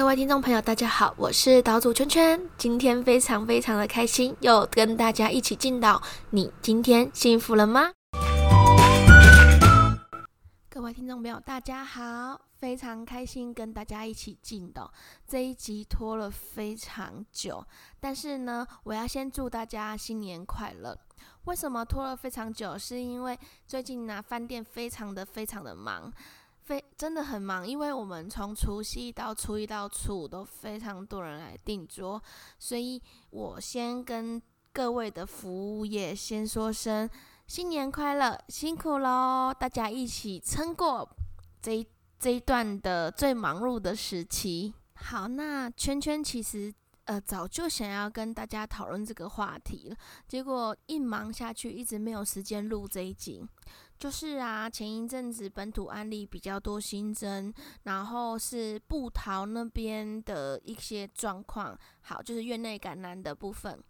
[0.00, 2.40] 各位听众朋友，大家好，我是岛主圈圈。
[2.56, 6.02] 今天非常非常的开心，又跟大家一起进岛。
[6.30, 7.92] 你今天幸福了吗？
[10.70, 14.90] 各位听众朋友，大家好，非常开心跟大家一起进岛。
[15.28, 17.62] 这一集拖了非常久，
[18.00, 20.96] 但是呢，我要先祝大家新年快乐。
[21.44, 22.78] 为什么拖了非常久？
[22.78, 26.10] 是因为最近呢，饭店非常的非常的忙。
[26.96, 32.22] 真的很忙，因为我们从除夕到初一到初五都非常多人来订桌，
[32.58, 34.42] 所以我先跟
[34.72, 37.08] 各位的服务业先说声
[37.46, 39.54] 新年快乐，辛苦喽！
[39.58, 41.08] 大家一起撑过
[41.62, 41.86] 这一
[42.18, 44.74] 这一段的最忙碌的时期。
[44.94, 46.72] 好，那圈圈其实
[47.10, 49.96] 呃早就想要跟大家讨论这个话题了，
[50.28, 53.44] 结果一忙下去，一直没有时间录这一集。
[53.98, 57.52] 就是啊，前一阵子本土案例比较多新增，
[57.82, 63.82] 然后是布桃那边的一些状况，好，就是院内感染的部分。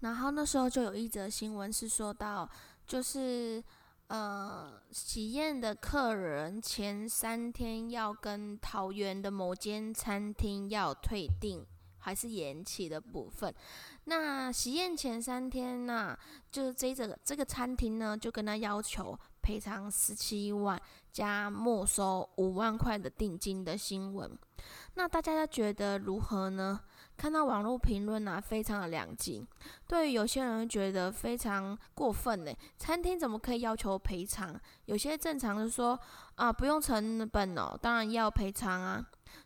[0.00, 2.50] 然后那时候就有一则新闻是说到，
[2.84, 3.62] 就是
[4.08, 11.64] 呃喜宴的客人前三天要跟桃园的某间餐厅要退订，
[12.04, 13.52] 还是延期的部分。
[14.04, 16.14] 那喜宴前三天呢，
[16.52, 19.18] 就是这个这个餐厅呢，就跟他要求。
[19.44, 20.80] 赔偿十七万
[21.12, 24.38] 加没收五万块的定金的新闻，
[24.94, 26.80] 那大家觉得如何呢？
[27.16, 29.46] 看到网络评论啊，非常的两极。
[29.86, 34.58] 对于有些人觉得非常过分呢，餐厅怎么可以要求赔偿？
[34.86, 35.98] 有些正常的说
[36.34, 39.04] 啊，不用成本哦，当然要赔偿啊。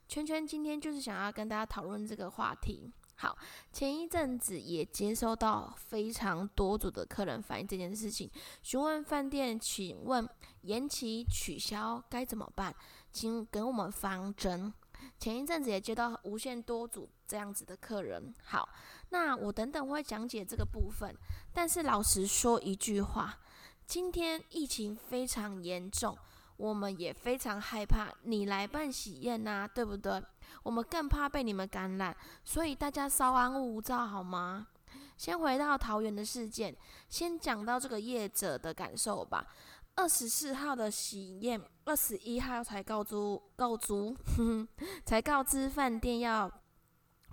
[0.09, 2.91] 圈圈今天就是想要跟大家讨论这个话题。
[3.17, 3.37] 好，
[3.73, 8.31] 前一阵子也接收到非常多组的客人反映这件事情，
[8.63, 10.27] 询问饭店，请问
[10.63, 12.75] 延期取消该怎么办？
[13.13, 14.73] 请给我们方针。
[15.19, 18.33] 前一阵子也接到无限多组这样子的客人。
[18.45, 18.69] 好，
[19.11, 21.15] 那我等等会讲解这个部分，
[21.53, 23.39] 但是老实说一句话，
[23.87, 26.17] 今天疫情非常严重。
[26.57, 30.21] 我们也非常害怕你来办喜宴呐，对不对？
[30.65, 34.67] 我们更怕被你们感染，所以大家稍安勿躁好吗？
[35.17, 36.77] 先回到桃园的事件，
[37.09, 39.47] 先讲到这个业者的感受吧。
[39.99, 44.17] 二十四号的喜宴，二十一号才告租告租，
[45.05, 46.49] 才告知饭店要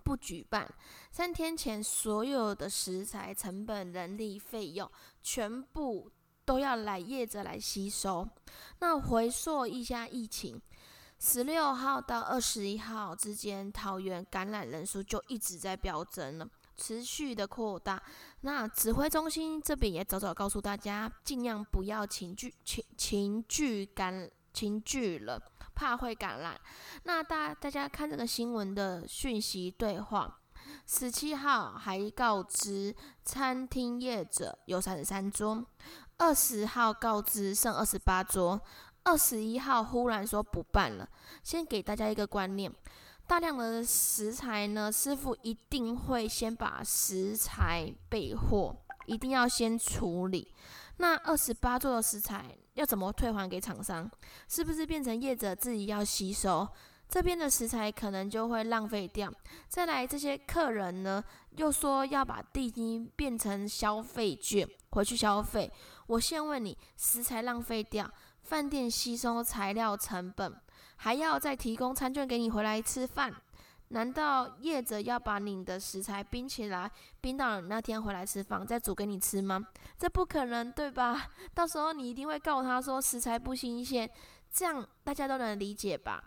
[0.03, 0.67] 不举办。
[1.11, 6.11] 三天前所有的食材成本、人力费用全部。
[6.47, 8.29] 都要来业者来吸收。
[8.77, 10.61] 那回溯一下疫情，
[11.17, 16.47] 十六号到二十一号之间，桃园感染人数就一直在飙增了，
[16.77, 18.01] 持续的扩大。
[18.41, 25.41] 那指挥中心这边也早早告诉大家，尽量不要群聚、群群聚感、群聚了，
[25.73, 26.59] 怕会感染。
[27.03, 30.39] 那大大家看这个新闻的讯息对话，
[30.85, 35.65] 十七号还告知餐厅业者有三十三桌。
[36.17, 38.61] 二十号告知剩二十八桌，
[39.03, 41.05] 二十一号忽然说不办了。
[41.43, 42.73] 先给大家一个观念：
[43.27, 48.75] 大量的食材呢，师傅一定会先把食材备货，
[49.07, 50.53] 一定要先处理。
[50.97, 54.09] 那二十八桌的食材要怎么退还给厂商？
[54.47, 56.67] 是不是变成业者自己要吸收？
[57.09, 59.31] 这边的食材可能就会浪费掉。
[59.67, 61.23] 再来，这些客人呢，
[61.57, 65.71] 又说要把定金变成消费券回去消费。
[66.07, 68.09] 我先问你，食材浪费掉，
[68.43, 70.55] 饭店吸收材料成本，
[70.95, 73.33] 还要再提供餐券给你回来吃饭，
[73.89, 76.91] 难道业者要把你的食材冰起来，
[77.21, 79.65] 冰到你那天回来吃饭再煮给你吃吗？
[79.97, 81.29] 这不可能，对吧？
[81.53, 84.09] 到时候你一定会告他说食材不新鲜，
[84.51, 86.23] 这样大家都能理解吧？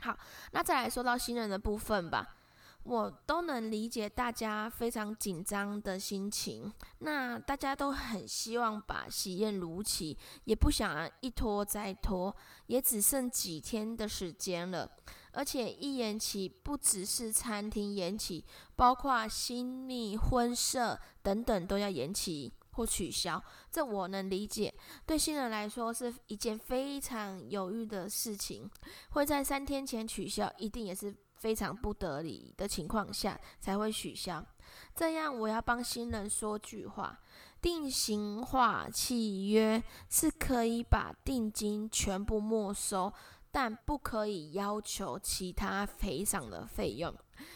[0.00, 0.16] 好，
[0.52, 2.36] 那再来说到新人的部分吧。
[2.84, 12.34] 我都能理解大家非常紧张的心情，那大家都很希望把喜宴如期，也不想一拖再拖，
[12.66, 14.90] 也只剩几天的时间了，
[15.32, 18.42] 而且一延期不只是餐厅延期，
[18.74, 24.72] 包括新密婚社等等都要延期或取消，这我能理解。
[25.04, 28.70] 对新人来说是一件非常犹豫的事情，
[29.10, 31.14] 会在三天前取消，一定也是。
[31.38, 34.44] 非常不得已的情况下才会取消。
[34.94, 37.18] 这样，我要帮新人说句话：
[37.60, 43.12] 定型化契约是可以把定金全部没收，
[43.50, 47.14] 但不可以要求其他赔偿的费用。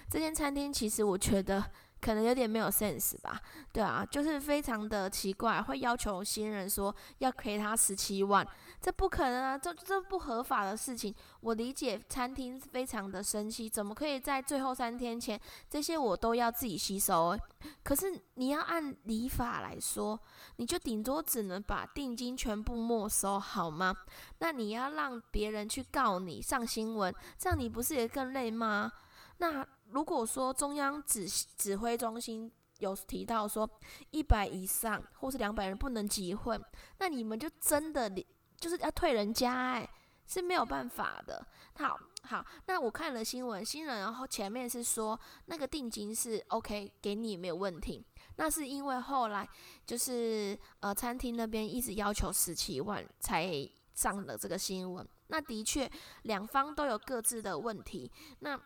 [0.09, 1.71] 这间餐厅其实我觉得
[2.03, 3.41] 可能有点没有 sense 吧，
[3.73, 8.45] 对啊，就是非常的奇怪，会要求新人说要赔他十七万，
[8.81, 11.15] 这不可能啊，这这不合法的事情。
[11.43, 15.41] 我理解餐厅非常的生气，怎么可以在最后三天前
[15.71, 17.39] 这些我都要自己吸收？
[17.85, 20.19] 可是你要按礼法来说，
[20.57, 23.95] 你就顶多只能把定金全部没收，好吗？
[24.41, 28.91] 那你要让别人去告你上新闻，这样你不是也更累吗？
[29.39, 29.65] 那。
[29.93, 33.69] 如果说中央指指挥中心有提到说
[34.11, 36.59] 一百以上或是两百人不能集会，
[36.99, 38.11] 那你们就真的
[38.57, 39.89] 就是要退人家哎，
[40.27, 41.47] 是没有办法的。
[41.75, 48.05] 好好，那我看了新闻，新闻然后前面是说那个定金是 OK 给你没有问题，
[48.37, 49.49] 那是因为后来
[49.87, 55.07] 就是呃餐厅那边一直要求十七万才上了这个新闻。
[55.29, 55.91] 那的确
[56.23, 58.11] 两方都有各自的问题，
[58.41, 58.59] 那。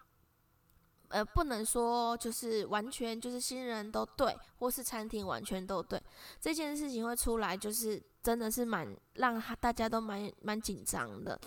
[1.08, 6.00] 呃，不能说就是完全就是新人都对，或是餐厅完全都对，
[6.40, 11.38] 这件事情会出来，就是真的是蛮让大家都蛮蛮紧张的。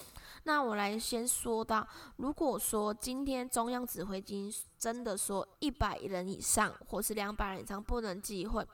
[0.44, 8.66] 那我来先说到，如果说今天中央指挥金真的说一百人以上或是两百人以上不能集会，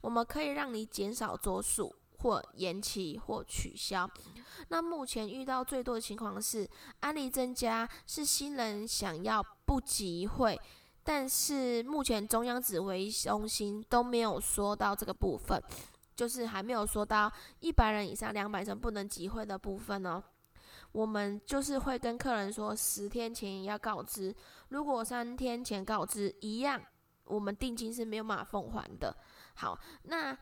[0.00, 1.94] 我们可以让你减少桌数。
[2.22, 4.08] 或延期或取消。
[4.68, 6.68] 那目前遇到最多的情况是
[7.00, 10.58] 案例增加，是新人想要不集会，
[11.02, 15.60] 但是目前中央指挥中心都没有说到这个部分，
[16.14, 17.30] 就是还没有说到
[17.60, 20.22] 一百人以上、两百人不能集会的部分哦。
[20.92, 24.34] 我们就是会跟客人说，十天前要告知，
[24.68, 26.80] 如果三天前告知一样，
[27.24, 29.16] 我们定金是没有办法奉还的。
[29.54, 30.38] 好，那。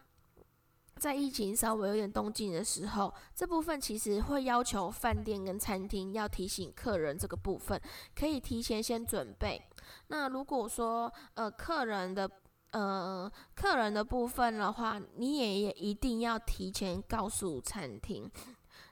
[1.00, 7.80] 在疫情稍微有点动静的时候，这部分其实会要求饭店跟餐厅要提醒客人这个部分，
[8.14, 9.60] 可以提前先准备。
[10.08, 12.30] 那如果说呃客人的
[12.72, 18.30] 呃客人的部分的话，你也也一定要提前告诉餐厅。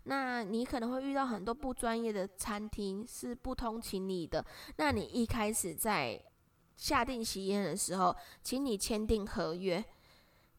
[0.05, 4.43] 那你可能会遇到很多不专业的餐厅是不通情理的。
[4.76, 6.19] 那你一开始在
[6.78, 9.84] 下定席宴的时候，请你签订合约。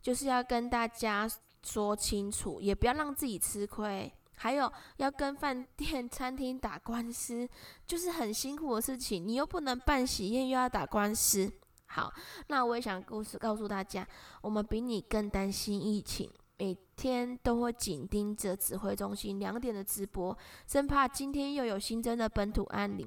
[0.02, 1.30] 就是要跟大家
[1.64, 4.12] 说清楚，也不要让自己吃亏。
[4.42, 7.46] 还有要跟饭店、 餐厅打官司，
[7.86, 9.28] 就是很辛苦的事情。
[9.28, 11.52] 你又不能办喜宴，又要打官司。
[11.88, 12.10] 好，
[12.48, 14.08] 那我也想故事告诉大家，
[14.42, 23.06] 我们比你更担心疫情，每天都会紧盯着指挥中心两点的直播，生怕今天又有新增的本土案例。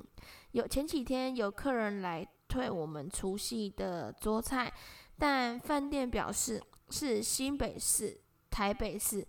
[0.50, 4.70] 有前几天有客人来退我们除夕的桌菜，
[5.16, 6.62] 但饭店表示。
[6.92, 9.26] 是新北市、台北市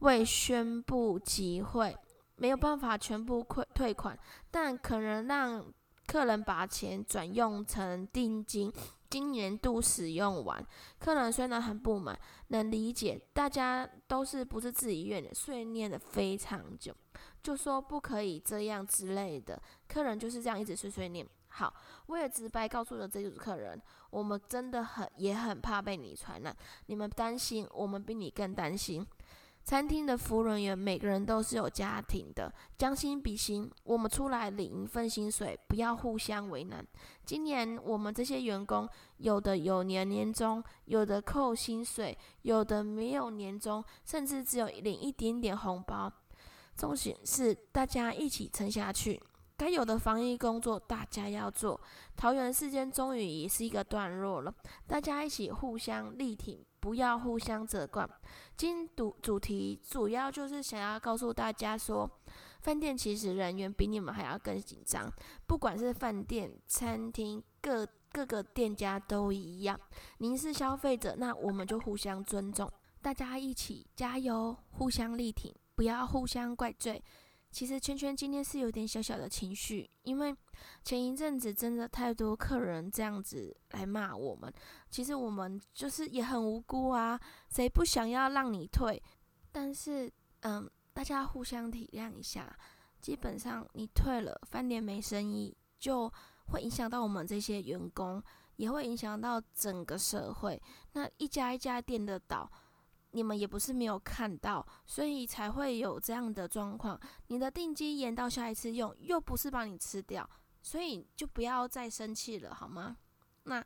[0.00, 1.96] 未宣布集会，
[2.34, 4.18] 没有办法全部退退款，
[4.50, 5.64] 但可能让
[6.06, 8.72] 客人把钱转用成定金，
[9.08, 10.66] 今年度使用完。
[10.98, 12.18] 客人虽然很不满，
[12.48, 16.94] 能理解，大家都是不是自己愿的，碎念的非常久，
[17.42, 21.26] 就说不可以这样之类的，客人就是这样一直碎碎念。
[21.48, 21.72] 好，
[22.06, 23.80] 我也直白告诉了这组客人，
[24.10, 26.56] 我们真的很也很怕被你传染。
[26.86, 29.06] 你们担心，我们比你更担心。
[29.64, 36.82] 餐厅的服务人员每个人都是有家庭的，将心比心，我们出来领一份薪水，不要互相为难。
[37.26, 46.10] 今年我们这些员工，有的有年年终，有的扣薪水，有的没有年终，甚至只有领一点点红包。
[46.74, 49.20] 重点是大家一起撑下去。
[49.58, 51.78] 该有的防疫工作大家要做。
[52.16, 54.54] 桃园事件终于也是一个段落了，
[54.86, 58.08] 大家一起互相力挺，不要互相责怪。
[58.56, 62.08] 今主主题主要就是想要告诉大家说，
[62.60, 65.12] 饭店其实人员比你们还要更紧张，
[65.48, 69.78] 不管是饭店、餐厅，各各个店家都一样。
[70.18, 72.70] 您是消费者，那我们就互相尊重，
[73.02, 77.02] 大家一起加油，互相力挺，不要互相怪罪。
[77.50, 80.36] 其实圈圈今天是有点小小的情绪，因为
[80.84, 84.52] 前一阵子真的太多客人这样子来骂我们，
[84.90, 87.18] 其实我们就是也很无辜啊，
[87.50, 89.02] 谁不想要让你退？
[89.50, 92.54] 但是，嗯，大家互相体谅一下，
[93.00, 96.12] 基本上你退了，饭店没生意，就
[96.48, 98.22] 会影响到我们这些员工，
[98.56, 100.62] 也会影响到整个社会，
[100.92, 102.50] 那一家一家店的倒。
[103.10, 106.98] 你们也不是没有看到，所以才会有这样的状况。
[107.28, 110.28] 你的定金延到下一次用，又不是帮你吃掉，
[110.62, 112.96] 所以就不要再生气了，好吗？
[113.44, 113.64] 那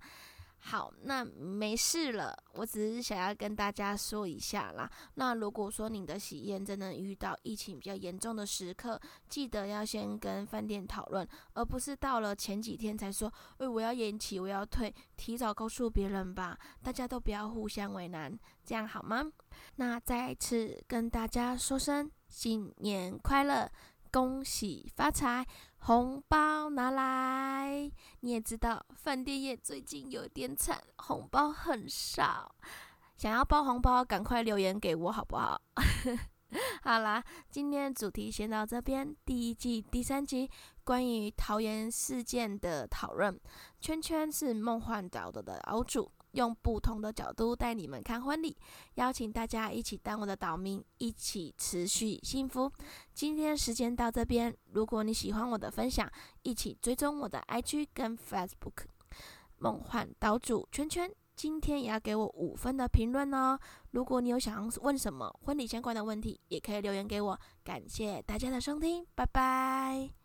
[0.64, 4.88] 好，那没事了，我只是想要跟大家说一下啦。
[5.14, 19.24] 那如果说你的喜宴真的遇到疫情比较严重的时刻，记得要先跟饭店讨论，而不是到了前几天才说，哎，我要延期，我要退，提早告诉别人吧，大家都不要互相为难，这样好吗？
[19.76, 23.68] 那再次跟大家说声新年快乐，
[24.12, 25.46] 恭喜发财。
[25.78, 27.90] 红包拿来！
[28.20, 32.54] 你也知道，饭店业最近有点惨，红包很少。
[33.16, 35.60] 想要包红包，赶快留言给我好不好？
[36.84, 39.16] 好啦，今天主题先到这边。
[39.24, 40.48] 第一季第三集
[40.84, 43.40] 关于桃园事件的讨论，
[43.80, 46.12] 圈圈是梦幻岛的的岛主。
[46.32, 48.56] 用不同的角度带你们看婚礼，
[48.94, 52.70] 邀请大家一起当我的岛民，一起持续幸福。
[53.14, 56.10] 今天时间到这边，如果你喜欢我的分享，
[56.42, 58.86] 一起追踪我的 IG 跟 Facebook。
[59.58, 63.58] 梦幻岛主圈圈，今天也要给我五分的评论哦。
[63.90, 67.38] 如果你有想要问什么婚礼相关的问题，也可以留言给我。
[67.62, 70.12] 感谢大家的收听，拜拜。